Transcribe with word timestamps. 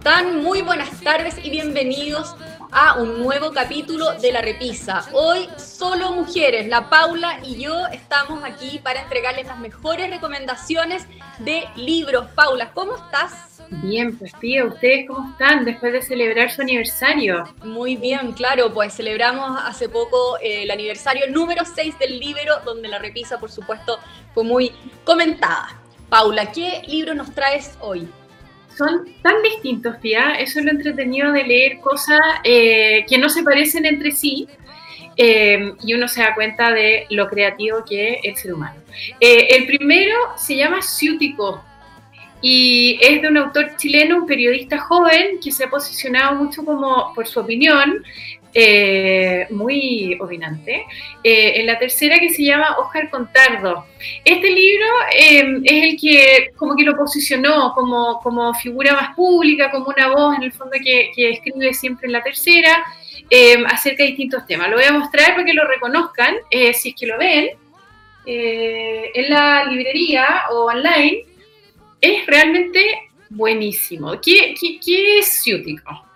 están? 0.00 0.42
Muy 0.42 0.62
buenas 0.62 0.98
tardes 1.02 1.36
y 1.44 1.50
bienvenidos 1.50 2.34
a 2.72 2.94
un 2.94 3.22
nuevo 3.22 3.52
capítulo 3.52 4.12
de 4.14 4.32
La 4.32 4.40
Repisa. 4.40 5.04
Hoy 5.12 5.46
solo 5.58 6.12
mujeres, 6.12 6.68
la 6.68 6.88
Paula 6.88 7.38
y 7.44 7.62
yo 7.62 7.86
estamos 7.88 8.42
aquí 8.42 8.78
para 8.82 9.02
entregarles 9.02 9.46
las 9.46 9.58
mejores 9.58 10.08
recomendaciones 10.08 11.06
de 11.40 11.64
libros. 11.76 12.28
Paula, 12.34 12.70
¿cómo 12.72 12.96
estás? 12.96 13.60
Bien, 13.82 14.16
pues 14.16 14.32
tía, 14.40 14.64
¿ustedes 14.64 15.06
cómo 15.06 15.32
están 15.32 15.66
después 15.66 15.92
de 15.92 16.00
celebrar 16.00 16.50
su 16.50 16.62
aniversario? 16.62 17.44
Muy 17.62 17.96
bien, 17.96 18.32
claro, 18.32 18.72
pues 18.72 18.94
celebramos 18.94 19.60
hace 19.66 19.90
poco 19.90 20.38
eh, 20.38 20.62
el 20.62 20.70
aniversario 20.70 21.30
número 21.30 21.62
6 21.66 21.98
del 21.98 22.18
libro, 22.18 22.54
donde 22.64 22.88
La 22.88 22.98
Repisa, 22.98 23.38
por 23.38 23.50
supuesto, 23.50 23.98
fue 24.32 24.44
muy 24.44 24.72
comentada. 25.04 25.78
Paula, 26.08 26.50
¿qué 26.52 26.80
libro 26.88 27.12
nos 27.14 27.34
traes 27.34 27.76
hoy? 27.80 28.08
Son 28.80 29.04
tan 29.20 29.42
distintos, 29.42 29.96
Pia. 29.98 30.34
Eso 30.34 30.58
es 30.58 30.64
lo 30.64 30.70
entretenido 30.70 31.32
de 31.32 31.44
leer 31.44 31.80
cosas 31.80 32.20
eh, 32.44 33.04
que 33.06 33.18
no 33.18 33.28
se 33.28 33.42
parecen 33.42 33.84
entre 33.84 34.10
sí. 34.10 34.48
Eh, 35.16 35.74
y 35.84 35.92
uno 35.92 36.08
se 36.08 36.22
da 36.22 36.34
cuenta 36.34 36.72
de 36.72 37.06
lo 37.10 37.28
creativo 37.28 37.84
que 37.86 38.14
es 38.14 38.20
el 38.24 38.36
ser 38.36 38.54
humano. 38.54 38.80
Eh, 39.20 39.48
el 39.50 39.66
primero 39.66 40.16
se 40.36 40.56
llama 40.56 40.80
Ciútico 40.80 41.62
y 42.40 42.98
es 43.02 43.20
de 43.20 43.28
un 43.28 43.36
autor 43.36 43.76
chileno, 43.76 44.16
un 44.16 44.26
periodista 44.26 44.78
joven 44.78 45.38
que 45.44 45.52
se 45.52 45.64
ha 45.64 45.68
posicionado 45.68 46.36
mucho 46.36 46.64
como 46.64 47.12
por 47.14 47.26
su 47.26 47.38
opinión 47.40 48.02
eh, 48.52 49.46
muy 49.50 50.16
opinante. 50.20 50.84
Eh, 51.22 51.60
en 51.60 51.66
la 51.66 51.78
tercera 51.78 52.18
que 52.18 52.30
se 52.30 52.42
llama 52.42 52.76
Oscar 52.78 53.08
Contardo. 53.08 53.86
Este 54.24 54.50
libro 54.50 54.86
eh, 55.14 55.60
es 55.64 55.82
el 55.84 56.00
que 56.00 56.50
como 56.56 56.74
que 56.74 56.84
lo 56.84 56.96
posicionó 56.96 57.72
como, 57.74 58.18
como 58.20 58.52
figura 58.54 58.94
más 58.94 59.14
pública, 59.14 59.70
como 59.70 59.86
una 59.86 60.08
voz 60.08 60.36
en 60.36 60.42
el 60.42 60.52
fondo 60.52 60.76
que, 60.82 61.10
que 61.14 61.30
escribe 61.30 61.72
siempre 61.74 62.06
en 62.06 62.12
la 62.12 62.22
tercera 62.22 62.84
acerca 63.68 64.02
de 64.02 64.08
distintos 64.08 64.44
temas. 64.44 64.68
Lo 64.68 64.76
voy 64.76 64.86
a 64.86 64.92
mostrar 64.92 65.34
para 65.34 65.44
que 65.44 65.54
lo 65.54 65.64
reconozcan, 65.64 66.34
si 66.50 66.88
es 66.88 66.94
que 66.98 67.06
lo 67.06 67.16
ven, 67.16 67.50
en 68.26 69.30
la 69.30 69.66
librería 69.66 70.46
o 70.50 70.64
online. 70.64 71.26
Es 72.00 72.26
realmente 72.26 73.09
buenísimo. 73.30 74.20
¿Qué, 74.20 74.54
qué, 74.60 75.18
es 75.18 75.42
ciútico? 75.42 76.06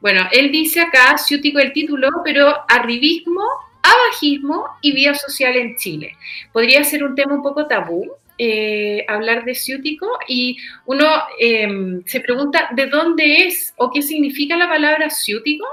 Bueno, 0.00 0.28
él 0.32 0.50
dice 0.52 0.80
acá, 0.80 1.16
ciútico 1.16 1.58
el 1.58 1.72
título, 1.72 2.08
pero 2.24 2.54
arribismo, 2.68 3.42
abajismo 3.82 4.66
y 4.82 4.92
vida 4.92 5.14
social 5.14 5.56
en 5.56 5.76
Chile. 5.76 6.16
Podría 6.52 6.84
ser 6.84 7.04
un 7.04 7.14
tema 7.14 7.34
un 7.34 7.42
poco 7.42 7.66
tabú, 7.66 8.10
eh, 8.36 9.04
hablar 9.08 9.44
de 9.44 9.54
ciútico 9.54 10.08
y 10.26 10.56
uno 10.86 11.06
em, 11.38 12.02
se 12.04 12.18
pregunta 12.20 12.68
de 12.74 12.86
dónde 12.86 13.46
es 13.46 13.72
o 13.76 13.92
qué 13.92 14.02
significa 14.02 14.56
la 14.56 14.68
palabra 14.68 15.08
ciútico 15.08 15.64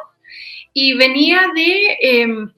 y 0.72 0.94
venía 0.94 1.42
de, 1.56 1.98
em, 2.00 2.52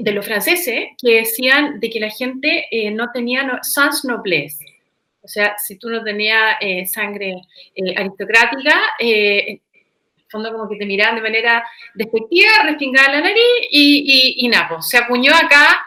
de 0.00 0.12
los 0.12 0.26
franceses 0.26 0.88
que 1.00 1.14
decían 1.20 1.78
de 1.78 1.90
que 1.90 2.00
la 2.00 2.10
gente 2.10 2.66
eh, 2.72 2.90
no 2.90 3.12
tenía 3.12 3.44
no, 3.44 3.58
sans 3.62 4.04
noblesse, 4.04 4.58
o 5.28 5.30
sea, 5.30 5.56
si 5.58 5.76
tú 5.76 5.90
no 5.90 6.02
tenías 6.02 6.56
eh, 6.58 6.86
sangre 6.86 7.42
eh, 7.74 7.94
aristocrática, 7.94 8.74
eh, 8.98 9.44
en 9.46 9.60
el 10.16 10.30
fondo 10.30 10.50
como 10.50 10.66
que 10.66 10.76
te 10.76 10.86
miraban 10.86 11.16
de 11.16 11.20
manera 11.20 11.62
despectiva, 11.94 12.48
respingada 12.64 13.12
la 13.12 13.20
nariz 13.20 13.68
y, 13.70 14.36
y, 14.38 14.48
nada, 14.48 14.68
pues, 14.70 14.88
se 14.88 14.96
acuñó 14.96 15.32
acá 15.34 15.84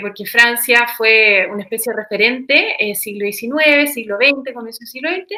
porque 0.00 0.24
Francia 0.24 0.86
fue 0.96 1.48
una 1.50 1.62
especie 1.62 1.92
de 1.92 2.02
referente, 2.02 2.94
siglo 2.94 3.26
XIX, 3.26 3.92
siglo 3.92 4.16
XX, 4.16 4.54
comienzo 4.54 4.80
del 4.80 4.88
siglo 4.88 5.10
XX. 5.10 5.34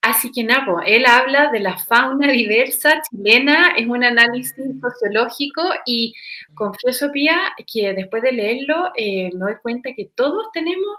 Así 0.00 0.32
que 0.32 0.42
nada, 0.42 0.64
pues, 0.64 0.86
él 0.86 1.04
habla 1.04 1.50
de 1.50 1.60
la 1.60 1.76
fauna 1.76 2.30
diversa 2.32 3.02
chilena, 3.02 3.74
es 3.76 3.86
un 3.86 4.04
análisis 4.04 4.54
sociológico 4.80 5.62
y 5.84 6.14
confieso, 6.54 7.10
Pía, 7.12 7.52
que 7.70 7.92
después 7.92 8.22
de 8.22 8.32
leerlo 8.32 8.92
me 8.96 9.30
doy 9.34 9.56
cuenta 9.62 9.90
que 9.94 10.08
todos 10.14 10.46
tenemos 10.54 10.96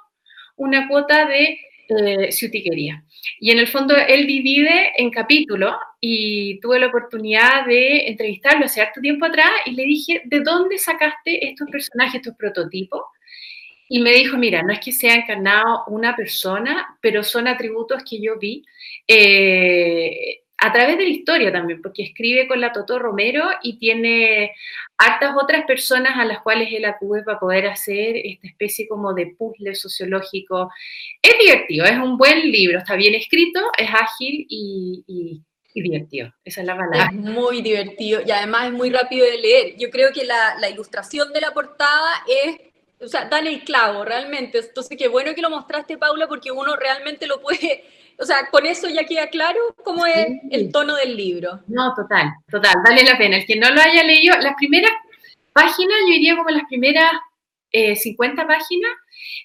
una 0.58 0.88
cuota 0.88 1.26
de 1.26 1.58
eh, 1.90 2.32
ciutiquería. 2.32 3.04
Y 3.40 3.52
en 3.52 3.60
el 3.60 3.68
fondo 3.68 3.96
él 3.96 4.28
divide 4.28 4.92
en 4.98 5.10
capítulos 5.10 5.74
y 6.02 6.60
tuve 6.60 6.80
la 6.80 6.88
oportunidad 6.88 7.66
de 7.66 8.08
entrevistarlo 8.08 8.66
hace 8.66 8.82
harto 8.82 9.00
tiempo 9.00 9.26
atrás 9.26 9.50
y 9.66 9.72
le 9.72 9.84
dije, 9.84 10.22
¿de 10.26 10.42
dónde 10.42 10.78
sacaste 10.78 11.48
estos 11.48 11.70
personajes, 11.70 12.16
estos 12.16 12.36
prototipos? 12.36 13.02
Y 13.90 14.02
me 14.02 14.12
dijo, 14.12 14.38
mira, 14.38 14.64
no 14.64 14.74
es 14.74 14.80
que 14.82 14.92
sea 14.92 15.16
encarnado 15.16 15.86
una 15.88 16.14
persona, 16.14 16.98
pero 17.02 17.24
son 17.24 17.48
atributos 17.48 18.04
que 18.04 18.22
yo 18.22 18.38
vi. 18.38 18.66
Eh, 19.08 20.42
a 20.60 20.74
través 20.74 20.98
de 20.98 21.04
la 21.04 21.10
historia 21.10 21.52
también, 21.52 21.82
porque 21.82 22.04
escribe 22.04 22.48
con 22.48 22.60
la 22.60 22.72
Toto 22.72 22.98
Romero 22.98 23.44
y 23.62 23.78
tiene 23.78 24.56
hartas 24.98 25.36
otras 25.40 25.66
personas 25.66 26.18
a 26.18 26.26
las 26.26 26.42
cuales 26.42 26.70
él 26.72 26.86
acude 26.86 27.22
para 27.22 27.40
poder 27.40 27.68
hacer 27.68 28.18
esta 28.18 28.48
especie 28.48 28.88
como 28.88 29.14
de 29.14 29.36
puzzle 29.38 29.76
sociológico. 29.76 30.72
Es 31.22 31.38
divertido, 31.40 31.86
es 31.86 31.98
un 32.00 32.18
buen 32.18 32.52
libro, 32.52 32.80
está 32.80 32.96
bien 32.96 33.14
escrito, 33.14 33.60
es 33.78 33.90
ágil 33.90 34.48
y, 34.50 35.44
divertido. 35.76 36.34
Esa 36.44 36.62
es 36.62 36.66
la 36.68 36.76
palabra. 36.76 37.12
Es 37.14 37.14
muy 37.14 37.62
divertido 37.62 38.22
y 38.26 38.32
además 38.32 38.66
es 38.66 38.74
muy 38.74 38.90
rápido 38.90 39.28
de 39.28 39.38
leer. 39.38 39.76
Yo 39.78 39.92
creo 39.92 40.12
que 40.12 40.26
la, 40.26 40.56
la 40.60 40.72
ilustración 40.72 41.32
de 41.34 41.42
la 41.42 41.54
portada 41.54 42.24
es 42.28 42.62
o 43.00 43.08
sea, 43.08 43.26
dan 43.26 43.46
el 43.46 43.64
clavo, 43.64 44.04
realmente. 44.04 44.58
Entonces, 44.58 44.98
qué 44.98 45.08
bueno 45.08 45.36
que 45.36 45.42
lo 45.44 45.52
mostraste, 45.52 46.00
Paula, 46.00 46.28
porque 46.28 46.52
uno 46.52 46.76
realmente 46.76 47.28
lo 47.28 47.40
puede 47.42 47.84
o 48.20 48.26
sea, 48.26 48.50
con 48.50 48.66
eso 48.66 48.88
ya 48.90 49.06
queda 49.06 49.28
claro 49.28 49.60
cómo 49.84 50.06
es 50.06 50.28
el 50.50 50.72
tono 50.72 50.96
del 50.96 51.16
libro. 51.16 51.62
No, 51.68 51.94
total, 51.94 52.34
total, 52.50 52.76
vale 52.84 53.04
la 53.04 53.18
pena. 53.18 53.38
El 53.38 53.46
que 53.46 53.56
no 53.56 53.70
lo 53.70 53.82
haya 53.82 54.04
leído, 54.04 54.36
las 54.40 54.56
primeras 54.56 54.92
páginas, 55.54 55.98
yo 56.08 56.14
diría 56.14 56.36
como 56.36 56.50
las 56.50 56.64
primeras 56.68 57.12
50 57.72 58.42
eh, 58.42 58.46
páginas, 58.46 58.92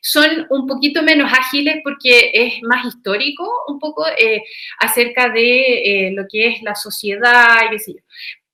son 0.01 0.47
un 0.51 0.67
poquito 0.67 1.03
menos 1.03 1.31
ágiles 1.33 1.81
porque 1.85 2.31
es 2.33 2.63
más 2.63 2.85
histórico, 2.87 3.49
un 3.69 3.79
poco 3.79 4.07
eh, 4.19 4.43
acerca 4.79 5.29
de 5.29 6.07
eh, 6.09 6.13
lo 6.13 6.25
que 6.31 6.49
es 6.49 6.63
la 6.63 6.75
sociedad 6.75 7.67
y 7.67 7.71
qué 7.71 7.79
sé 7.79 7.93
yo. 7.95 8.01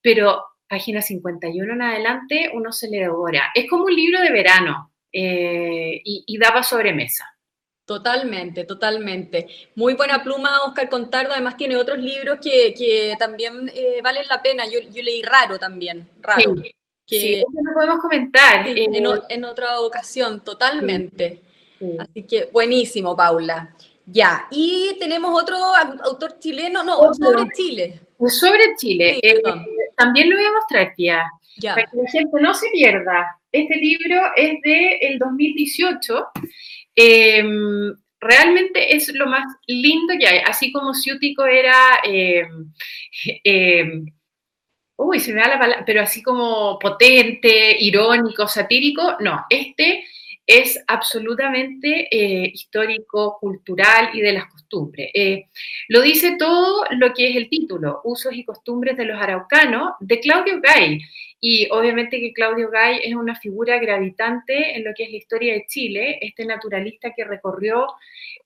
Pero 0.00 0.44
página 0.68 1.00
51 1.00 1.72
en 1.72 1.82
adelante 1.82 2.50
uno 2.52 2.72
se 2.72 2.88
le 2.88 2.98
devora. 2.98 3.50
Es 3.54 3.68
como 3.68 3.84
un 3.84 3.94
libro 3.94 4.20
de 4.20 4.32
verano 4.32 4.92
y, 5.12 6.24
y 6.26 6.38
daba 6.38 6.62
sobremesa. 6.62 7.37
Totalmente, 7.88 8.64
totalmente. 8.64 9.46
Muy 9.74 9.94
buena 9.94 10.22
pluma, 10.22 10.62
Oscar 10.66 10.90
Contardo. 10.90 11.32
Además 11.32 11.56
tiene 11.56 11.74
otros 11.74 11.96
libros 11.96 12.36
que, 12.38 13.14
también 13.18 13.72
eh, 13.74 14.00
valen 14.04 14.28
la 14.28 14.42
pena. 14.42 14.64
Yo, 14.66 14.78
leí 15.02 15.22
Raro 15.22 15.58
también, 15.58 16.06
Raro. 16.20 16.54
Sí, 16.56 16.74
que, 17.06 17.44
no 17.50 17.72
podemos 17.72 17.98
comentar. 18.00 18.68
Eh, 18.68 18.90
en, 19.30 19.44
otra 19.46 19.80
ocasión, 19.80 20.44
totalmente. 20.44 21.40
Así 21.98 22.24
que 22.24 22.50
buenísimo, 22.52 23.16
Paula. 23.16 23.74
Ya, 24.04 24.46
y 24.50 24.94
tenemos 25.00 25.42
otro 25.42 25.56
autor 26.04 26.38
chileno, 26.38 26.84
no, 26.84 27.14
sobre 27.14 27.50
Chile. 27.54 28.00
Sobre 28.18 28.76
Chile. 28.76 29.18
Eh, 29.22 29.40
también 29.96 30.28
lo 30.28 30.36
voy 30.36 30.44
a 30.44 30.52
mostrar, 30.52 30.92
tía. 30.94 31.22
Ya. 31.56 31.74
Para 31.74 31.86
que 31.86 31.96
la 31.96 32.10
gente 32.10 32.38
no 32.38 32.52
se 32.52 32.68
pierda. 32.70 33.38
Este 33.50 33.76
libro 33.76 34.20
es 34.36 34.60
del 34.62 34.98
el 35.00 35.18
2018 35.18 36.26
Em, 37.00 37.94
realmente 38.20 38.96
es 38.96 39.14
lo 39.14 39.28
más 39.28 39.44
lindo 39.68 40.14
que 40.18 40.26
hay, 40.26 40.38
así 40.44 40.72
como 40.72 40.92
Ciútico 40.92 41.46
era, 41.46 42.00
em, 42.02 42.72
em, 43.44 44.06
uy, 44.96 45.20
se 45.20 45.32
me 45.32 45.40
da 45.40 45.48
la 45.48 45.58
palabra, 45.60 45.84
pero 45.86 46.02
así 46.02 46.22
como 46.22 46.76
potente, 46.78 47.76
irónico, 47.78 48.48
satírico, 48.48 49.16
no, 49.20 49.44
este 49.48 50.04
es 50.44 50.82
absolutamente 50.88 52.08
eh, 52.10 52.50
histórico, 52.52 53.38
cultural 53.38 54.10
y 54.14 54.20
de 54.20 54.32
las 54.32 54.46
costumbres. 54.46 55.10
Eh, 55.14 55.44
lo 55.88 56.00
dice 56.00 56.36
todo 56.36 56.84
lo 56.92 57.12
que 57.14 57.30
es 57.30 57.36
el 57.36 57.48
título, 57.48 58.00
Usos 58.04 58.32
y 58.34 58.44
costumbres 58.44 58.96
de 58.96 59.04
los 59.04 59.20
araucanos, 59.22 59.92
de 60.00 60.18
Claudio 60.18 60.60
Gay. 60.60 61.00
Y 61.40 61.68
obviamente 61.70 62.18
que 62.20 62.32
Claudio 62.32 62.70
Gay 62.70 63.00
es 63.04 63.14
una 63.14 63.36
figura 63.36 63.78
gravitante 63.78 64.76
en 64.76 64.84
lo 64.84 64.92
que 64.94 65.04
es 65.04 65.10
la 65.10 65.16
historia 65.16 65.54
de 65.54 65.66
Chile, 65.66 66.18
este 66.20 66.44
naturalista 66.44 67.12
que 67.14 67.24
recorrió 67.24 67.86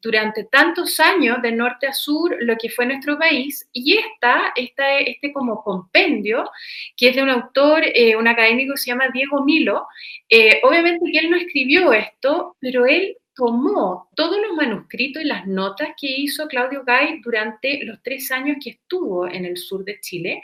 durante 0.03 0.45
tantos 0.45 1.01
años 1.01 1.41
de 1.41 1.53
norte 1.53 1.87
a 1.87 1.93
sur 1.93 2.37
lo 2.41 2.57
que 2.59 2.69
fue 2.69 2.85
nuestro 2.85 3.19
país. 3.19 3.69
Y 3.73 3.97
esta, 3.97 4.53
esta 4.57 4.99
este 4.99 5.33
como 5.33 5.63
compendio, 5.63 6.51
que 6.97 7.09
es 7.09 7.17
de 7.17 7.23
un 7.23 7.31
autor, 7.31 7.83
eh, 7.85 8.17
un 8.17 8.29
académico 8.29 8.75
que 8.75 8.81
se 8.81 8.91
llama 8.91 9.09
Diego 9.13 9.43
Milo, 9.45 9.87
eh, 10.29 10.61
obviamente 10.63 11.11
que 11.11 11.19
él 11.19 11.31
no 11.31 11.37
escribió 11.37 11.93
esto, 11.93 12.57
pero 12.61 12.85
él 12.85 13.17
tomó 13.35 14.11
todos 14.15 14.37
los 14.41 14.57
manuscritos 14.57 15.23
y 15.23 15.27
las 15.27 15.47
notas 15.47 15.91
que 15.99 16.07
hizo 16.07 16.49
Claudio 16.49 16.85
Gay 16.85 17.21
durante 17.23 17.85
los 17.85 18.03
tres 18.03 18.31
años 18.31 18.59
que 18.63 18.71
estuvo 18.71 19.27
en 19.27 19.45
el 19.45 19.57
sur 19.57 19.85
de 19.85 20.01
Chile, 20.01 20.43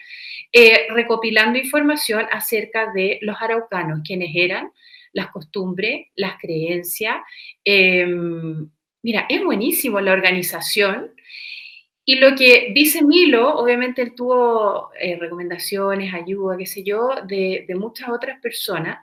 eh, 0.53 0.87
recopilando 0.91 1.59
información 1.59 2.27
acerca 2.31 2.93
de 2.93 3.19
los 3.23 3.37
araucanos, 3.41 4.01
quienes 4.05 4.31
eran, 4.35 4.71
las 5.13 5.31
costumbres, 5.31 6.07
las 6.17 6.39
creencias. 6.39 7.17
Em, 7.65 8.71
mira, 9.03 9.27
es 9.29 9.43
buenísimo 9.45 10.01
la 10.01 10.13
organización. 10.13 11.13
Y 12.11 12.15
lo 12.15 12.35
que 12.35 12.73
dice 12.75 13.05
Milo, 13.05 13.55
obviamente 13.59 14.01
él 14.01 14.15
tuvo 14.15 14.91
eh, 14.99 15.19
recomendaciones, 15.21 16.15
ayuda, 16.15 16.57
qué 16.57 16.65
sé 16.65 16.83
yo, 16.83 17.11
de, 17.27 17.67
muchas 17.79 18.09
otras 18.09 18.41
personas, 18.41 19.01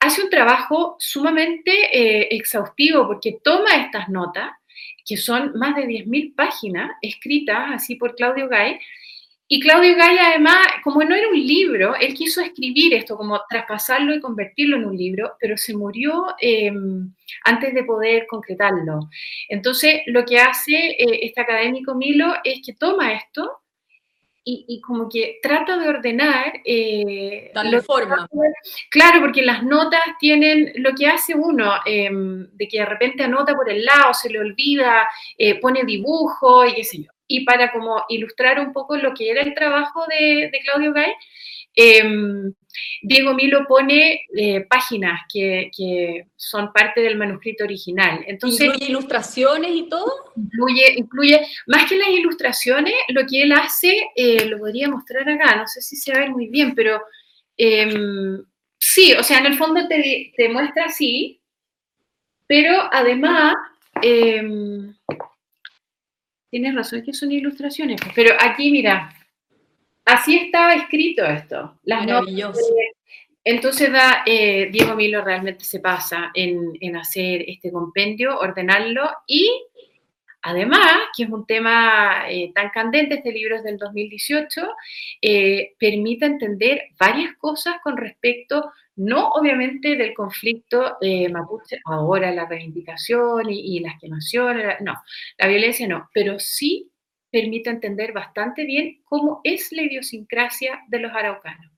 hace 0.00 0.22
un 0.22 0.30
trabajo 0.30 0.96
sumamente 0.98 1.70
eh, 1.92 2.28
exhaustivo 2.30 3.06
porque 3.06 3.36
toma 3.44 3.76
estas 3.76 4.08
notas, 4.08 4.48
que 5.04 5.18
son 5.18 5.58
más 5.58 5.76
de 5.76 5.82
10.000 5.82 6.34
páginas 6.34 6.92
escritas 7.02 7.66
así 7.70 7.96
por 7.96 8.14
Claudio 8.14 8.48
Gay, 8.48 8.78
y 9.50 9.60
Claudio 9.60 9.96
Gay, 9.96 10.18
además, 10.18 10.66
como 10.84 11.02
no 11.02 11.14
era 11.14 11.26
un 11.28 11.38
libro, 11.38 11.94
él 11.96 12.12
quiso 12.12 12.42
escribir 12.42 12.92
esto, 12.92 13.16
como 13.16 13.40
traspasarlo 13.48 14.14
y 14.14 14.20
convertirlo 14.20 14.76
en 14.76 14.84
un 14.84 14.94
libro, 14.94 15.36
pero 15.40 15.56
se 15.56 15.74
murió 15.74 16.26
em, 16.38 17.14
antes 17.44 17.72
de 17.72 17.82
poder 17.84 18.26
concretarlo. 18.26 19.08
Entonces, 19.48 20.02
lo 20.06 20.26
que 20.26 20.38
hace 20.38 20.90
eh, 20.90 21.20
este 21.22 21.40
académico 21.40 21.94
Milo 21.94 22.34
es 22.44 22.60
que 22.64 22.74
toma 22.74 23.14
esto 23.14 23.62
y, 24.50 24.80
como 24.80 25.08
que 25.08 25.38
trata 25.42 25.76
de 25.78 25.88
ordenar. 25.88 26.60
Eh, 26.64 27.50
Darle 27.54 27.82
forma. 27.82 28.28
claro, 28.90 29.20
porque 29.20 29.42
las 29.42 29.62
notas 29.62 30.00
tienen 30.18 30.72
lo 30.76 30.94
que 30.94 31.06
hace 31.06 31.34
uno, 31.34 31.72
em, 31.84 32.48
de 32.52 32.68
que 32.68 32.78
de 32.78 32.86
repente 32.86 33.24
anota 33.24 33.54
por 33.54 33.70
el 33.70 33.84
lado, 33.84 34.14
se 34.14 34.30
le 34.30 34.40
olvida, 34.40 35.08
eh, 35.36 35.58
pone 35.60 35.84
dibujo 35.84 36.64
y 36.66 36.74
qué 36.74 36.84
sé 36.84 37.02
yo 37.02 37.17
y 37.28 37.44
para 37.44 37.70
como 37.70 38.04
ilustrar 38.08 38.58
un 38.58 38.72
poco 38.72 38.96
lo 38.96 39.14
que 39.14 39.30
era 39.30 39.42
el 39.42 39.54
trabajo 39.54 40.04
de, 40.08 40.50
Claudio 40.64 40.92
Gay, 40.94 41.12
em, 41.74 42.52
Diego 43.02 43.34
Milo 43.34 43.66
pone 43.68 44.22
eh, 44.34 44.62
páginas 44.62 45.20
que, 45.32 45.70
son 46.34 46.72
parte 46.72 47.02
del 47.02 47.18
manuscrito 47.18 47.64
original. 47.64 48.24
Entonces, 48.26 48.66
¿Incluye 48.66 48.86
ilustraciones 48.86 49.70
y 49.72 49.88
todo? 49.88 50.32
Incluye, 50.36 50.94
incluye, 50.96 51.46
más 51.66 51.88
que 51.88 51.96
las 51.96 52.08
ilustraciones, 52.08 52.94
lo 53.08 53.26
que 53.26 53.42
él 53.42 53.52
hace, 53.52 54.10
eh, 54.16 54.46
lo 54.46 54.58
podría 54.58 54.88
mostrar 54.88 55.28
acá, 55.28 55.56
no 55.56 55.66
sé 55.66 55.82
si 55.82 55.96
se 55.96 56.12
ve 56.12 56.30
muy 56.30 56.48
bien, 56.48 56.74
pero 56.74 57.02
em, 57.56 58.42
sí, 58.78 59.12
o 59.12 59.22
sea, 59.22 59.38
en 59.38 59.46
el 59.46 59.58
fondo 59.58 59.86
te, 59.86 60.32
te 60.36 60.48
muestra 60.48 60.86
así, 60.86 61.40
pero 62.46 62.88
además... 62.90 63.54
Tienes 66.50 66.74
razón, 66.74 67.02
que 67.02 67.12
son 67.12 67.30
ilustraciones. 67.30 68.00
Pero 68.14 68.34
aquí, 68.40 68.70
mira, 68.70 69.12
así 70.04 70.36
estaba 70.36 70.74
escrito 70.74 71.24
esto. 71.24 71.78
Las 71.84 72.06
Maravilloso. 72.06 72.60
entonces 73.44 73.92
da, 73.92 74.22
eh, 74.26 74.68
Diego 74.72 74.94
Milo 74.94 75.22
realmente 75.22 75.64
se 75.64 75.80
pasa 75.80 76.30
en, 76.34 76.96
hacer 76.96 77.44
este 77.46 77.70
compendio, 77.70 78.38
ordenarlo 78.38 79.10
y 79.26 79.50
además, 80.42 81.08
que 81.16 81.24
es 81.24 81.30
un 81.30 81.46
tema 81.46 82.30
eh, 82.30 82.52
tan 82.54 82.70
candente, 82.70 83.16
este 83.16 83.32
libro 83.32 83.56
es 83.56 83.64
del 83.64 83.76
2018, 83.76 84.68
eh, 85.20 85.74
permite 85.78 86.24
entender 86.24 86.82
varias 86.98 87.36
cosas 87.36 87.76
con 87.82 87.96
respecto 87.96 88.72
no 88.98 89.28
obviamente 89.28 89.96
del 89.96 90.12
conflicto 90.12 90.96
eh, 91.00 91.28
mapuche, 91.28 91.80
ahora 91.84 92.32
la 92.32 92.46
reivindicación 92.46 93.48
y, 93.48 93.78
las 93.78 93.98
quemaciones, 94.00 94.76
no, 94.80 94.94
la 95.38 95.46
violencia 95.46 95.86
no, 95.86 96.10
pero 96.12 96.38
sí 96.40 96.90
permite 97.30 97.70
entender 97.70 98.12
bastante 98.12 98.64
bien 98.64 99.00
cómo 99.04 99.40
es 99.44 99.70
la 99.70 99.82
idiosincrasia 99.82 100.80
de 100.88 100.98
los 100.98 101.12
araucanos. 101.12 101.70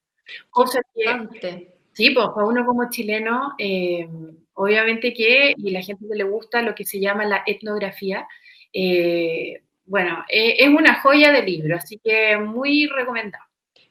Cosa 0.49 0.81
que, 0.95 1.69
sí, 1.93 2.11
pues 2.11 2.29
para 2.35 2.47
uno 2.47 2.65
como 2.65 2.89
chileno, 2.89 3.53
eh, 3.59 4.09
obviamente 4.55 5.13
que, 5.13 5.55
y 5.57 5.71
la 5.73 5.83
gente 5.83 6.07
que 6.09 6.17
le 6.17 6.25
gusta 6.25 6.63
lo 6.63 6.75
que 6.75 6.85
se 6.85 7.01
llama 7.01 7.27
la 7.27 7.43
etnografía, 7.47 8.27
eh, 8.73 9.63
bueno, 9.85 10.25
es 10.29 10.69
una 10.69 11.01
joya 11.01 11.33
de 11.33 11.43
libro, 11.43 11.77
así 11.77 12.01
que 12.03 12.39
muy 12.39 12.87
recomendado. 12.87 13.50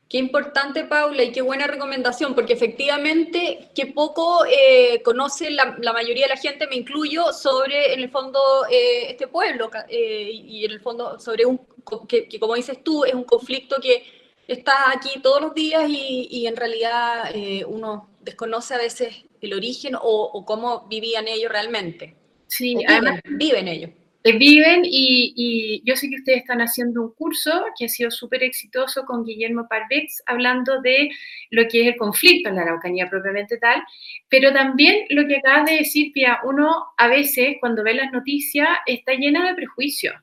Qué 0.09 0.17
importante, 0.17 0.85
Paula, 0.85 1.23
y 1.23 1.31
qué 1.31 1.43
buena 1.43 1.67
recomendación, 1.67 2.33
porque 2.33 2.53
efectivamente, 2.53 3.69
qué 3.75 3.85
poco 3.85 4.43
eh, 4.43 5.03
conoce 5.03 5.51
la, 5.51 5.77
mayoría 5.93 6.25
de 6.25 6.33
la 6.33 6.41
gente, 6.41 6.65
me 6.65 6.77
incluyo, 6.77 7.31
sobre, 7.31 7.93
en 7.93 7.99
el 7.99 8.09
fondo, 8.09 8.39
eh, 8.71 9.11
este 9.11 9.27
pueblo, 9.27 9.69
eh, 9.87 10.31
y 10.33 10.65
en 10.65 10.71
el 10.71 10.81
fondo, 10.81 11.19
sobre 11.19 11.45
un, 11.45 11.61
que, 12.07 12.27
como 12.39 12.55
dices 12.55 12.83
tú, 12.83 13.05
es 13.05 13.13
un 13.13 13.23
conflicto 13.23 13.75
que 13.79 14.03
está 14.47 14.91
aquí 14.91 15.19
todos 15.21 15.43
los 15.43 15.53
días 15.53 15.83
y, 15.87 16.47
en 16.47 16.55
realidad 16.55 17.31
uno 17.67 18.09
desconoce 18.21 18.73
a 18.73 18.79
veces 18.79 19.15
el 19.41 19.53
origen 19.53 19.93
o, 20.01 20.43
cómo 20.43 20.87
vivían 20.87 21.27
ellos 21.27 21.51
realmente. 21.51 22.15
Sí, 22.47 22.75
además, 22.87 23.21
viven 23.25 23.67
ellos. 23.67 23.91
Viven 24.33 24.81
y, 24.83 25.81
yo 25.85 25.95
sé 25.95 26.09
que 26.09 26.15
ustedes 26.15 26.39
están 26.39 26.61
haciendo 26.61 27.01
un 27.01 27.13
curso 27.13 27.65
que 27.77 27.85
ha 27.85 27.89
sido 27.89 28.11
súper 28.11 28.43
exitoso 28.43 29.05
con 29.05 29.23
Guillermo 29.23 29.67
Parvex, 29.69 30.21
hablando 30.25 30.81
de 30.81 31.09
lo 31.51 31.67
que 31.67 31.81
es 31.81 31.87
el 31.87 31.97
conflicto 31.97 32.49
en 32.49 32.55
la 32.55 32.63
Araucanía 32.63 33.09
propiamente 33.09 33.57
tal, 33.57 33.81
pero 34.27 34.51
también 34.51 35.05
lo 35.09 35.25
que 35.27 35.37
acabas 35.37 35.69
de 35.69 35.77
decir, 35.77 36.11
Pia, 36.11 36.39
uno 36.43 36.87
a 36.97 37.07
veces 37.07 37.55
cuando 37.59 37.83
ve 37.83 37.93
las 37.93 38.11
noticias 38.11 38.67
está 38.85 39.13
llena 39.13 39.47
de 39.47 39.55
prejuicios, 39.55 40.15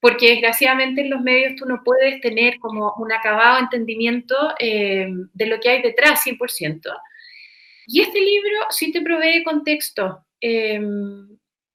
porque 0.00 0.30
desgraciadamente 0.30 1.02
en 1.02 1.10
los 1.10 1.20
medios 1.20 1.54
tú 1.56 1.66
no 1.66 1.82
puedes 1.84 2.20
tener 2.20 2.58
como 2.58 2.94
un 2.98 3.12
acabado 3.12 3.58
entendimiento 3.60 4.36
eh, 4.58 5.06
de 5.32 5.46
lo 5.46 5.60
que 5.60 5.68
hay 5.68 5.82
detrás 5.82 6.24
100%. 6.24 6.80
Y 7.86 8.00
este 8.00 8.20
libro 8.20 8.66
sí 8.70 8.90
te 8.90 9.02
provee 9.02 9.44
contexto. 9.44 10.24
Eh, 10.40 10.80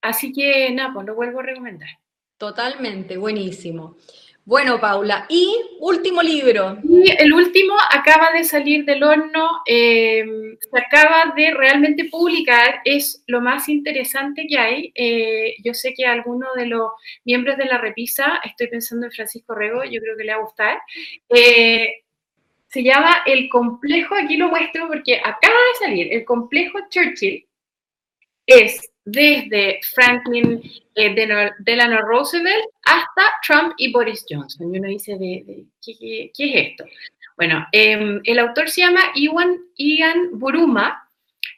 Así 0.07 0.31
que 0.31 0.71
nada, 0.71 0.93
pues 0.93 1.05
lo 1.05 1.15
vuelvo 1.15 1.41
a 1.41 1.43
recomendar. 1.43 1.89
Totalmente, 2.37 3.17
buenísimo. 3.17 3.97
Bueno, 4.45 4.79
Paula, 4.79 5.25
y 5.27 5.53
último 5.81 6.21
libro. 6.21 6.77
Y 6.81 7.11
el 7.11 7.33
último 7.33 7.73
acaba 7.91 8.31
de 8.31 8.45
salir 8.45 8.85
del 8.85 9.03
horno, 9.03 9.61
em, 9.65 10.57
se 10.57 10.79
acaba 10.79 11.33
de 11.35 11.53
realmente 11.53 12.05
publicar, 12.05 12.79
es 12.85 13.21
lo 13.27 13.41
más 13.41 13.67
interesante 13.67 14.47
que 14.47 14.57
hay. 14.57 14.91
Eh, 14.95 15.55
yo 15.61 15.73
sé 15.73 15.93
que 15.93 16.05
a 16.05 16.13
alguno 16.13 16.47
de 16.55 16.67
los 16.67 16.91
miembros 17.25 17.57
de 17.57 17.65
la 17.65 17.77
repisa, 17.77 18.39
estoy 18.45 18.67
pensando 18.67 19.07
en 19.07 19.11
Francisco 19.11 19.53
Rego, 19.53 19.83
yo 19.83 19.99
creo 19.99 20.15
que 20.15 20.23
le 20.23 20.31
va 20.31 20.39
a 20.39 20.43
gustar. 20.43 20.77
Eh, 21.27 22.03
se 22.69 22.83
llama 22.83 23.23
El 23.25 23.49
complejo, 23.49 24.15
aquí 24.15 24.37
lo 24.37 24.47
muestro 24.47 24.87
porque 24.87 25.17
acaba 25.17 25.57
de 25.73 25.85
salir, 25.85 26.13
el 26.13 26.23
complejo 26.23 26.79
Churchill 26.89 27.45
es 28.45 28.89
desde 29.07 29.79
Franklin 29.93 30.61
eh, 30.93 31.15
Delano 31.59 32.01
Roosevelt 32.01 32.65
hasta 32.83 33.23
Trump 33.45 33.73
y 33.77 33.91
Boris 33.91 34.25
Johnson. 34.29 34.73
Y 34.73 34.79
uno 34.79 34.89
dice, 34.89 35.17
de, 35.17 35.65
¿qué, 35.81 36.31
es 36.37 36.69
esto? 36.69 36.83
Bueno, 37.37 37.65
em, 37.71 38.19
el 38.23 38.39
autor 38.39 38.69
se 38.69 38.81
llama 38.81 39.11
Iwan, 39.15 39.57
Ian 39.77 40.31
Buruma 40.33 41.09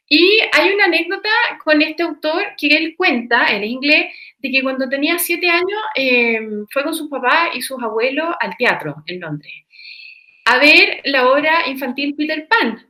y 0.07 0.39
hay 0.51 0.73
una 0.73 0.85
anécdota 0.85 1.29
con 1.63 1.81
este 1.81 2.03
autor 2.03 2.43
que 2.57 2.67
él 2.67 2.95
cuenta 2.95 3.47
en 3.47 3.63
inglés 3.63 4.13
de 4.37 4.51
que 4.51 4.61
cuando 4.61 4.87
tenía 4.87 5.17
siete 5.17 5.49
años 5.49 5.81
em, 5.95 6.67
fue 6.69 6.83
con 6.83 6.93
sus 6.93 7.09
papás 7.09 7.49
y 7.55 7.61
sus 7.61 7.81
abuelos 7.81 8.35
al 8.39 8.55
teatro 8.57 9.03
en 9.07 9.19
Londres 9.21 9.53
a 10.49 10.57
ver 10.57 11.01
la 11.03 11.29
obra 11.29 11.67
infantil 11.67 12.15
Peter 12.15 12.47
Pan, 12.47 12.83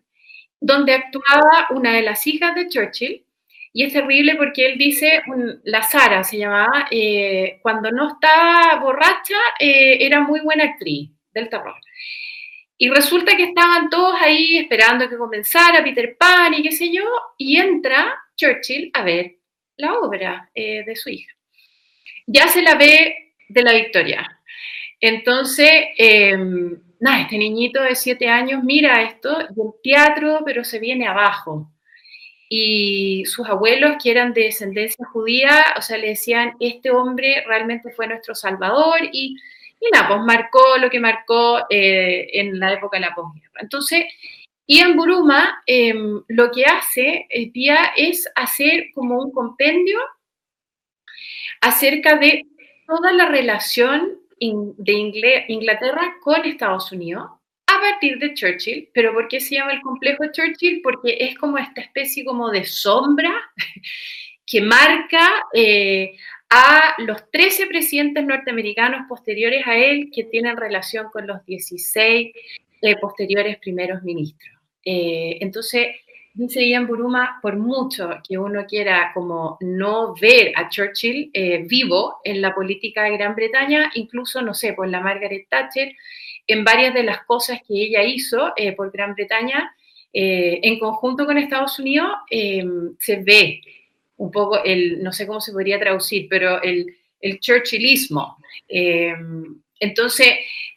donde 0.61 0.93
actuaba 0.93 1.67
una 1.71 1.91
de 1.93 2.03
las 2.03 2.25
hijas 2.25 2.55
de 2.55 2.69
Churchill 2.69 3.25
y 3.71 3.83
es 3.83 3.93
terrible 3.93 4.35
porque 4.35 4.65
él 4.65 4.77
dice, 4.77 5.21
la 5.63 5.83
Sara 5.83 6.23
se 6.23 6.37
llamaba, 6.37 6.87
eh, 6.89 7.59
cuando 7.61 7.91
no 7.91 8.13
estaba 8.13 8.79
borracha, 8.79 9.37
eh, 9.59 9.97
era 10.01 10.21
muy 10.21 10.39
buena 10.39 10.63
actriz 10.63 11.11
del 11.33 11.49
terror. 11.49 11.75
Y 12.77 12.89
resulta 12.89 13.35
que 13.35 13.43
estaban 13.43 13.89
todos 13.89 14.15
ahí 14.21 14.57
esperando 14.57 15.07
que 15.07 15.17
comenzara 15.17 15.83
Peter 15.83 16.15
Pan 16.17 16.53
y 16.53 16.63
qué 16.63 16.71
sé 16.71 16.91
yo, 16.91 17.03
y 17.37 17.57
entra 17.57 18.15
Churchill 18.35 18.89
a 18.93 19.03
ver 19.03 19.35
la 19.77 19.93
obra 19.99 20.49
eh, 20.55 20.83
de 20.85 20.95
su 20.95 21.09
hija. 21.09 21.31
Ya 22.25 22.47
se 22.47 22.61
la 22.61 22.75
ve 22.75 23.33
de 23.49 23.61
la 23.63 23.73
Victoria. 23.73 24.39
Entonces, 24.99 25.71
em, 25.97 26.81
nada, 26.99 27.21
este 27.21 27.37
niñito 27.37 27.81
de 27.81 27.95
siete 27.95 28.27
años 28.29 28.63
mira 28.63 29.03
esto 29.03 29.37
del 29.37 29.73
teatro, 29.83 30.41
pero 30.45 30.63
se 30.63 30.79
viene 30.79 31.07
abajo 31.07 31.71
y 32.49 33.23
sus 33.25 33.47
abuelos, 33.47 33.97
que 34.01 34.09
eran 34.09 34.33
de 34.33 34.45
descendencia 34.45 35.05
judía, 35.05 35.63
o 35.77 35.81
sea, 35.83 35.97
le 35.97 36.09
decían, 36.09 36.55
este 36.59 36.89
hombre 36.89 37.43
realmente 37.47 37.91
fue 37.91 38.07
nuestro 38.07 38.33
salvador 38.33 39.01
y, 39.11 39.37
y 39.79 39.91
nada, 39.93 40.07
pues 40.07 40.21
marcó 40.21 40.77
lo 40.79 40.89
que 40.89 40.99
marcó 40.99 41.59
eh, 41.69 42.27
en 42.33 42.59
la 42.59 42.73
época 42.73 42.97
de 42.97 43.01
la 43.01 43.13
posguerra. 43.13 43.59
Entonces, 43.61 44.05
Ian 44.65 44.95
Buruma 44.95 45.61
em, 45.67 46.23
lo 46.27 46.51
que 46.51 46.65
hace, 46.65 47.27
el 47.29 47.51
día 47.51 47.93
es 47.95 48.27
hacer 48.35 48.87
como 48.95 49.19
un 49.19 49.31
compendio 49.31 49.99
acerca 51.61 52.17
de 52.17 52.47
toda 52.87 53.11
la 53.11 53.27
relación 53.27 54.19
de 54.39 55.45
Inglaterra 55.47 56.15
con 56.21 56.45
Estados 56.45 56.91
Unidos 56.91 57.29
a 57.79 57.91
partir 57.91 58.19
de 58.19 58.33
Churchill, 58.33 58.89
pero 58.93 59.13
¿por 59.13 59.27
qué 59.27 59.39
se 59.39 59.55
llama 59.55 59.73
el 59.73 59.81
complejo 59.81 60.25
Churchill? 60.31 60.81
Porque 60.81 61.17
es 61.19 61.37
como 61.37 61.57
esta 61.57 61.81
especie 61.81 62.23
como 62.23 62.49
de 62.51 62.65
sombra 62.65 63.33
que 64.45 64.61
marca 64.61 65.45
eh, 65.53 66.13
a 66.49 66.95
los 66.99 67.29
13 67.31 67.67
presidentes 67.67 68.25
norteamericanos 68.25 69.07
posteriores 69.07 69.65
a 69.67 69.77
él 69.77 70.09
que 70.13 70.23
tienen 70.23 70.57
relación 70.57 71.07
con 71.11 71.27
los 71.27 71.45
16 71.45 72.31
eh, 72.81 72.95
posteriores 72.97 73.57
primeros 73.57 74.01
ministros. 74.03 74.57
Eh, 74.83 75.37
entonces, 75.41 75.87
dice 76.33 76.67
Ian 76.67 76.87
Buruma, 76.87 77.39
por 77.41 77.57
mucho 77.57 78.09
que 78.27 78.37
uno 78.37 78.65
quiera 78.65 79.11
como 79.13 79.57
no 79.61 80.15
ver 80.15 80.53
a 80.55 80.69
Churchill 80.69 81.29
eh, 81.33 81.65
vivo 81.67 82.19
en 82.23 82.41
la 82.41 82.55
política 82.55 83.03
de 83.03 83.17
Gran 83.17 83.35
Bretaña, 83.35 83.91
incluso, 83.95 84.41
no 84.41 84.53
sé, 84.53 84.73
por 84.73 84.87
la 84.87 85.01
Margaret 85.01 85.47
Thatcher, 85.49 85.93
en 86.51 86.63
varias 86.63 86.93
de 86.93 87.03
las 87.03 87.23
cosas 87.25 87.59
que 87.67 87.75
ella 87.75 88.03
hizo 88.03 88.53
por 88.75 88.91
Gran 88.91 89.13
Bretaña, 89.13 89.73
en 90.11 90.79
conjunto 90.79 91.25
con 91.25 91.37
Estados 91.37 91.79
Unidos, 91.79 92.09
se 92.29 93.15
ve 93.17 93.61
un 94.17 94.31
poco 94.31 94.63
el, 94.63 95.01
no 95.03 95.13
sé 95.13 95.27
cómo 95.27 95.39
se 95.39 95.51
podría 95.51 95.79
traducir, 95.79 96.27
pero 96.29 96.61
el, 96.61 96.87
el 97.21 97.39
churchillismo. 97.39 98.37
Entonces... 99.79 100.27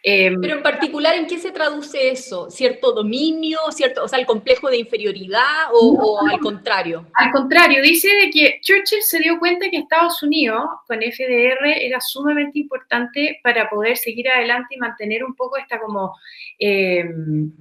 Em, 0.04 0.40
Pero 0.40 0.56
en 0.56 0.62
particular, 0.64 1.14
¿en 1.14 1.28
qué 1.28 1.38
se 1.38 1.52
traduce 1.52 2.10
eso? 2.10 2.50
¿Cierto 2.50 2.90
dominio? 2.92 3.58
¿Cierto, 3.70 4.02
o 4.02 4.08
sea, 4.08 4.18
el 4.18 4.26
complejo 4.26 4.68
de 4.68 4.78
inferioridad 4.78 5.68
o, 5.72 6.20
al 6.28 6.40
contrario? 6.40 7.06
Al 7.14 7.30
contrario, 7.30 7.80
dice 7.80 8.08
de 8.08 8.30
que 8.30 8.58
Churchill 8.62 9.00
se 9.02 9.20
dio 9.20 9.38
cuenta 9.38 9.70
que 9.70 9.76
Estados 9.76 10.20
Unidos 10.24 10.64
con 10.88 10.98
FDR 10.98 11.66
era 11.80 12.00
sumamente 12.00 12.58
importante 12.58 13.38
para 13.44 13.70
poder 13.70 13.96
seguir 13.96 14.28
adelante 14.28 14.74
y 14.74 14.78
mantener 14.78 15.22
un 15.22 15.36
poco 15.36 15.56
esta 15.56 15.78
como 15.78 16.16
em, 16.58 17.52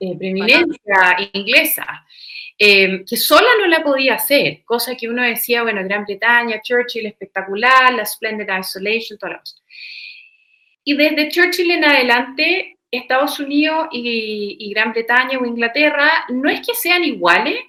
eh, 0.00 0.16
preeminencia 0.16 1.30
inglesa. 1.34 2.06
Em, 2.62 3.06
que 3.06 3.16
sola 3.16 3.48
no 3.58 3.66
la 3.68 3.82
podía 3.82 4.16
hacer, 4.16 4.62
cosa 4.66 4.94
que 4.94 5.08
uno 5.08 5.22
decía, 5.22 5.62
bueno, 5.62 5.82
Gran 5.82 6.04
Bretaña, 6.04 6.60
Churchill 6.62 7.06
espectacular, 7.06 7.94
la 7.94 8.04
Splendid 8.04 8.48
Isolation, 8.58 9.18
todas 9.18 9.62
y 10.90 10.94
desde 10.96 11.28
Churchill 11.28 11.70
en 11.70 11.84
adelante, 11.84 12.76
Estados 12.90 13.38
Unidos 13.38 13.86
y, 13.92 14.68
Gran 14.74 14.90
Bretaña 14.90 15.38
o 15.38 15.46
Inglaterra 15.46 16.10
no 16.30 16.50
es 16.50 16.66
que 16.66 16.74
sean 16.74 17.04
iguales, 17.04 17.60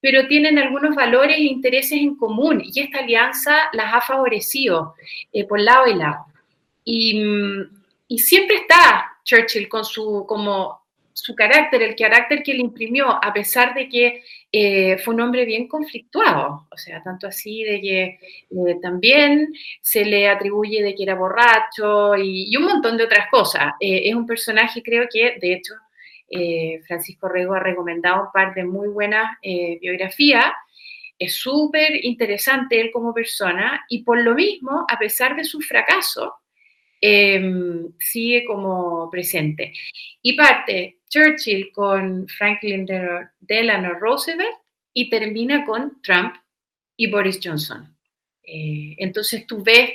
pero 0.00 0.26
tienen 0.26 0.58
algunos 0.58 0.96
valores 0.96 1.36
e 1.36 1.42
intereses 1.42 1.92
en 1.92 2.16
común 2.16 2.60
y 2.64 2.80
esta 2.80 2.98
alianza 2.98 3.70
las 3.74 3.94
ha 3.94 4.00
favorecido 4.00 4.96
eh, 5.32 5.44
por 5.44 5.60
lado 5.60 5.86
y 5.86 5.94
lado. 5.94 6.26
Y, 6.84 7.22
y, 8.08 8.18
siempre 8.18 8.56
está 8.56 9.18
Churchill 9.22 9.68
con 9.68 9.84
su, 9.84 10.24
como 10.26 10.80
su 11.14 11.34
carácter, 11.36 11.80
el 11.80 11.94
carácter 11.94 12.42
que 12.42 12.54
le 12.54 12.60
imprimió, 12.60 13.08
a 13.08 13.32
pesar 13.32 13.72
de 13.72 13.88
que 13.88 14.24
eh, 14.50 14.98
fue 14.98 15.14
un 15.14 15.20
hombre 15.20 15.44
bien 15.44 15.68
conflictuado, 15.68 16.66
o 16.70 16.76
sea, 16.76 17.02
tanto 17.04 17.28
así 17.28 17.62
de 17.62 17.80
que 17.80 18.02
eh, 18.02 18.78
también 18.82 19.54
se 19.80 20.04
le 20.04 20.28
atribuye 20.28 20.82
de 20.82 20.92
que 20.94 21.04
era 21.04 21.14
borracho 21.14 22.16
y, 22.16 22.54
un 22.56 22.64
montón 22.64 22.96
de 22.96 23.04
otras 23.04 23.28
cosas. 23.30 23.74
Eh, 23.78 24.08
es 24.08 24.14
un 24.14 24.26
personaje, 24.26 24.82
creo 24.82 25.06
que, 25.10 25.38
de 25.40 25.54
hecho, 25.54 25.74
Francisco 26.88 27.28
Rego 27.28 27.54
ha 27.54 27.60
recomendado 27.60 28.24
un 28.24 28.32
par 28.32 28.54
de 28.54 28.64
muy 28.64 28.88
buenas 28.88 29.38
biografías. 29.80 30.46
Es 31.16 31.36
súper 31.36 32.04
interesante 32.04 32.80
él 32.80 32.90
como 32.92 33.14
persona 33.14 33.84
y 33.88 34.02
por 34.02 34.20
lo 34.20 34.34
mismo, 34.34 34.84
a 34.88 34.98
pesar 34.98 35.36
de 35.36 35.44
su 35.44 35.60
fracaso, 35.60 36.34
Em, 37.06 37.92
sigue 37.98 38.46
como 38.46 39.10
presente. 39.10 39.74
Y 40.22 40.32
parte 40.32 41.00
Churchill 41.10 41.70
con 41.70 42.26
Franklin 42.28 42.86
Delano 43.40 43.92
Roosevelt 44.00 44.56
y 44.94 45.10
termina 45.10 45.66
con 45.66 46.00
Trump 46.00 46.34
y 46.96 47.10
Boris 47.10 47.40
Johnson. 47.44 47.94
Eh, 48.42 48.96
entonces 48.96 49.46
tú 49.46 49.62
ves 49.62 49.90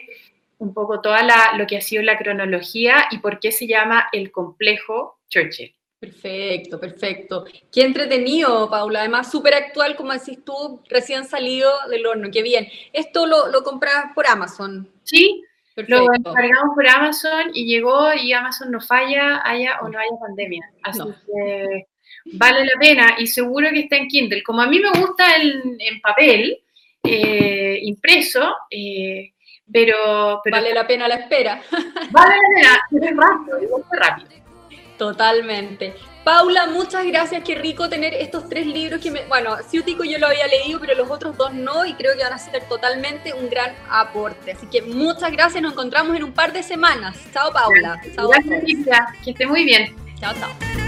un 0.60 0.72
poco 0.72 1.02
toda 1.02 1.24
la, 1.24 1.58
lo 1.58 1.66
que 1.66 1.78
ha 1.78 1.82
sido 1.82 2.04
la 2.04 2.16
cronología 2.16 3.08
y 3.10 3.18
por 3.18 3.40
qué 3.40 3.52
se 3.52 3.66
llama 3.66 4.08
el 4.12 4.32
complejo 4.32 5.20
Churchill. 5.30 5.74
Perfecto, 6.00 6.80
perfecto. 6.80 7.46
Qué 7.72 7.86
entretenido, 7.86 8.70
Paula. 8.70 9.00
Además, 9.00 9.32
súper 9.32 9.56
actual, 9.56 9.96
como 9.96 10.14
decís 10.14 10.46
tú, 10.46 10.80
recién 10.88 11.26
salido 11.26 11.72
del 11.90 12.06
horno. 12.06 12.30
Qué 12.32 12.44
bien. 12.44 12.68
¿Esto 12.94 13.26
lo, 13.26 13.48
lo 13.48 13.64
compras 13.64 14.12
por 14.14 14.28
Amazon? 14.28 14.88
Sí, 15.04 15.44
lo 15.88 16.14
encargamos 16.14 16.76
por 16.76 16.88
Amazon 16.88 17.52
y 17.54 17.66
llegó 17.66 18.14
y 18.14 18.34
Amazon 18.34 18.72
no 18.72 18.82
falla, 18.82 19.42
haya 19.44 19.80
o 19.82 19.90
no 19.90 20.00
haya 20.00 20.12
pandemia. 20.20 20.70
Así 20.84 21.02
que 21.26 21.88
vale 22.34 22.66
la 22.66 22.80
pena 22.80 23.16
y 23.18 23.28
seguro 23.28 23.70
que 23.72 23.82
está 23.82 23.98
en 23.98 24.08
Kindle. 24.08 24.44
Como 24.44 24.62
a 24.62 24.68
mí 24.68 24.80
me 24.80 24.90
gusta 25.00 25.36
en, 25.38 26.02
papel, 26.02 26.60
eh, 27.04 27.80
impreso, 27.84 28.56
eh, 28.70 29.34
pero, 29.72 30.42
Vale 30.50 30.74
la 30.74 30.88
pena 30.88 31.08
la 31.08 31.16
espera. 31.16 31.62
Vale 32.12 32.36
la 32.64 32.82
pena, 32.90 33.10
es 33.10 33.16
rápido, 33.16 33.58
es 33.58 34.00
rápido. 34.00 34.30
Totalmente. 34.98 35.94
Paula, 36.30 36.68
muchas 36.68 37.08
gracias, 37.08 37.44
qué 37.44 37.56
rico 37.56 37.90
tener 37.90 38.14
estos 38.14 38.48
tres 38.48 38.68
libros 38.68 39.02
que 39.02 39.10
me, 39.10 39.26
bueno, 39.26 39.58
Ciútico 39.68 40.04
yo 40.04 40.20
lo 40.20 40.28
había 40.28 40.46
leído, 40.46 40.80
pero 40.80 40.94
los 40.94 41.10
otros 41.10 41.36
dos 41.36 41.56
no, 41.56 41.86
y 41.86 41.96
creo 41.96 42.16
que 42.16 42.22
van 42.22 42.34
a 42.34 42.38
ser 42.38 42.62
totalmente 42.70 43.34
un 43.34 43.50
gran 43.50 43.74
aporte. 43.90 44.52
Así 44.52 44.68
que 44.68 44.84
muchas 44.84 45.32
gracias, 45.32 45.64
nos 45.64 45.72
encontramos 45.74 46.16
en 46.16 46.24
un 46.24 46.32
par 46.32 46.54
de 46.54 46.62
semanas. 46.62 47.18
Chao, 47.34 47.52
Paula. 47.52 48.00
Chao, 48.14 48.30
gracias, 48.30 48.64
Que 49.24 49.32
esté 49.32 49.48
muy 49.48 49.64
bien. 49.64 49.96
Chao, 50.20 50.36
chao. 50.36 50.79